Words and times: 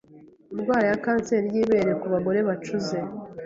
indwara 0.53 0.85
ya 0.91 0.97
kenseri 1.03 1.47
y’ibere 1.55 1.91
ku 1.99 2.05
bagore 2.13 2.39
bacuze 2.47 2.97